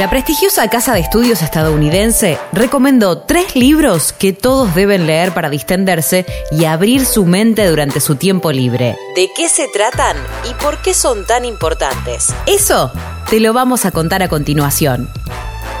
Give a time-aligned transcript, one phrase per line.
[0.00, 6.24] La prestigiosa casa de estudios estadounidense recomendó tres libros que todos deben leer para distenderse
[6.50, 8.96] y abrir su mente durante su tiempo libre.
[9.14, 10.16] ¿De qué se tratan
[10.48, 12.32] y por qué son tan importantes?
[12.46, 12.90] Eso
[13.28, 15.06] te lo vamos a contar a continuación.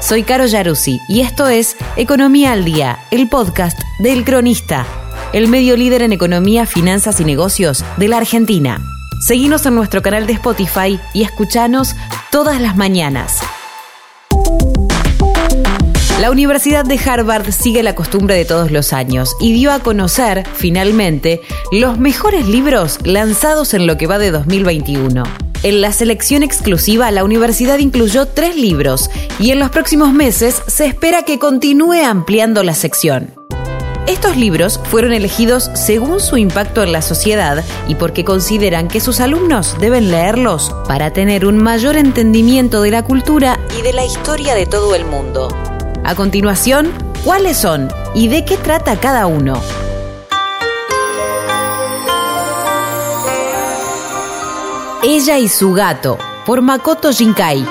[0.00, 4.84] Soy Caro Yaruzzi y esto es Economía al Día, el podcast del Cronista,
[5.32, 8.80] el medio líder en economía, finanzas y negocios de la Argentina.
[9.20, 11.94] Seguinos en nuestro canal de Spotify y escuchanos
[12.32, 13.42] todas las mañanas.
[16.20, 20.44] La Universidad de Harvard sigue la costumbre de todos los años y dio a conocer,
[20.52, 25.22] finalmente, los mejores libros lanzados en lo que va de 2021.
[25.62, 30.86] En la selección exclusiva, la universidad incluyó tres libros y en los próximos meses se
[30.86, 33.32] espera que continúe ampliando la sección.
[34.08, 39.20] Estos libros fueron elegidos según su impacto en la sociedad y porque consideran que sus
[39.20, 44.56] alumnos deben leerlos para tener un mayor entendimiento de la cultura y de la historia
[44.56, 45.77] de todo el mundo.
[46.04, 46.92] A continuación,
[47.24, 49.60] ¿cuáles son y de qué trata cada uno?
[55.02, 57.64] Ella y su gato, por Makoto Shinkai.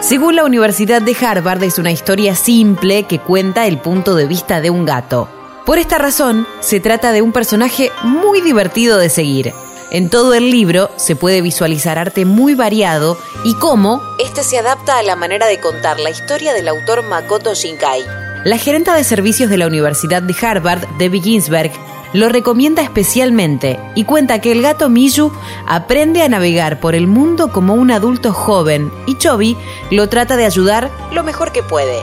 [0.00, 4.60] Según la Universidad de Harvard, es una historia simple que cuenta el punto de vista
[4.60, 5.28] de un gato.
[5.64, 9.52] Por esta razón, se trata de un personaje muy divertido de seguir.
[9.90, 14.98] En todo el libro se puede visualizar arte muy variado y cómo este se adapta
[14.98, 18.04] a la manera de contar la historia del autor Makoto Shinkai.
[18.44, 21.70] La gerenta de servicios de la Universidad de Harvard, Debbie Ginsberg,
[22.12, 25.32] lo recomienda especialmente y cuenta que el gato Miyu
[25.66, 29.56] aprende a navegar por el mundo como un adulto joven y Chobi
[29.90, 32.02] lo trata de ayudar lo mejor que puede.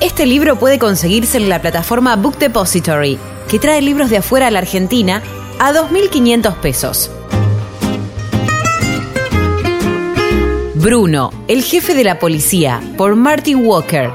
[0.00, 4.50] Este libro puede conseguirse en la plataforma Book Depository, que trae libros de afuera a
[4.50, 5.22] la Argentina
[5.64, 7.10] a 2.500 pesos.
[10.74, 14.10] Bruno, el jefe de la policía, por Martin Walker.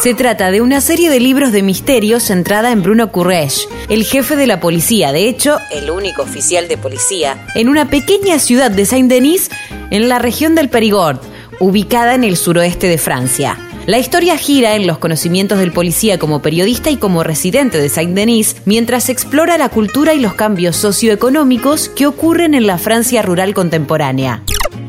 [0.00, 4.36] Se trata de una serie de libros de misterios centrada en Bruno Courrèges, el jefe
[4.36, 8.86] de la policía, de hecho, el único oficial de policía, en una pequeña ciudad de
[8.86, 9.50] Saint-Denis,
[9.90, 11.20] en la región del Perigord,
[11.60, 13.58] ubicada en el suroeste de Francia.
[13.86, 18.56] La historia gira en los conocimientos del policía como periodista y como residente de Saint-Denis,
[18.64, 24.42] mientras explora la cultura y los cambios socioeconómicos que ocurren en la Francia rural contemporánea.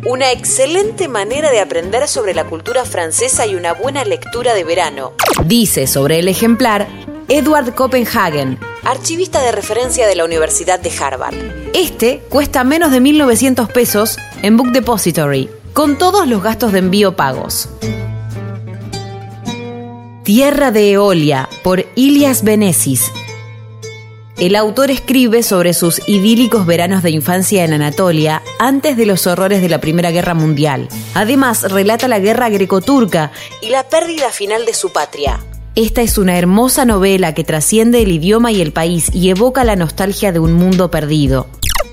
[0.06, 5.12] Una excelente manera de aprender sobre la cultura francesa y una buena lectura de verano.
[5.46, 6.88] Dice sobre el ejemplar
[7.28, 11.36] Edward Copenhagen, archivista de referencia de la Universidad de Harvard.
[11.74, 17.18] Este cuesta menos de 1.900 pesos en Book Depository, con todos los gastos de envío
[17.18, 17.68] pagos.
[20.26, 23.12] Tierra de Eolia, por Ilias Benesis.
[24.40, 29.62] El autor escribe sobre sus idílicos veranos de infancia en Anatolia antes de los horrores
[29.62, 30.90] de la Primera Guerra Mundial.
[31.14, 33.32] Además, relata la guerra greco-turca
[33.62, 35.40] y la pérdida final de su patria.
[35.76, 39.76] Esta es una hermosa novela que trasciende el idioma y el país y evoca la
[39.76, 41.46] nostalgia de un mundo perdido.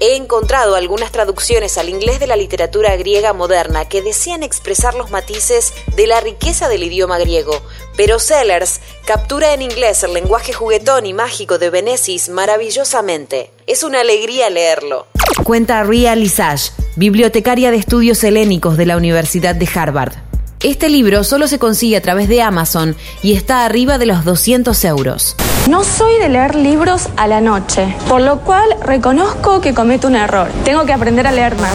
[0.04, 5.12] He encontrado algunas traducciones al inglés de la literatura griega moderna que desean expresar los
[5.12, 7.62] matices de la riqueza del idioma griego,
[7.96, 13.52] pero Sellers captura en inglés el lenguaje juguetón y mágico de Benesis maravillosamente.
[13.68, 15.06] Es una alegría leerlo.
[15.44, 20.31] Cuenta Ria Lisage, bibliotecaria de estudios helénicos de la Universidad de Harvard.
[20.62, 24.84] Este libro solo se consigue a través de Amazon y está arriba de los 200
[24.84, 25.34] euros.
[25.68, 30.14] No soy de leer libros a la noche, por lo cual reconozco que cometo un
[30.14, 30.48] error.
[30.64, 31.72] Tengo que aprender a leer más.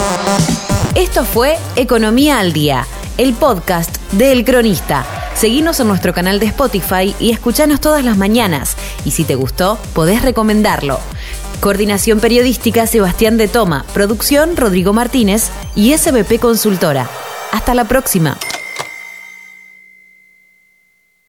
[0.94, 2.86] Esto fue Economía al Día,
[3.18, 5.04] el podcast de El Cronista.
[5.34, 8.74] Seguinos en nuestro canal de Spotify y escuchanos todas las mañanas.
[9.04, 10.98] Y si te gustó, podés recomendarlo.
[11.60, 17.06] Coordinación Periodística Sebastián de Toma, Producción Rodrigo Martínez y SBP Consultora.
[17.52, 18.38] Hasta la próxima.